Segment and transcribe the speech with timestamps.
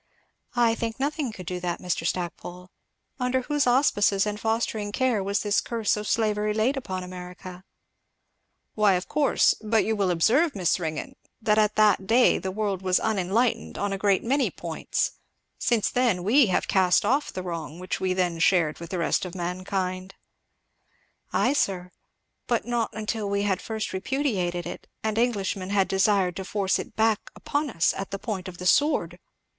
[0.55, 2.07] "I think nothing could do that, Mr.
[2.07, 2.71] Stackpole.
[3.19, 7.63] Under whose auspices and fostering care was this curse of slavery laid upon America?"
[8.73, 12.81] "Why of course, but you will observe, Miss Ringgan, that at that day the world
[12.81, 15.11] was unenlightened on a great many points;
[15.59, 19.23] since then we have cast off the wrong which we then shared with the rest
[19.23, 20.15] of mankind."
[21.31, 21.91] "Ay sir,
[22.47, 26.95] but not until we had first repudiated it and Englishmen had desired to force it
[26.95, 29.19] back upon us at the point of the sword.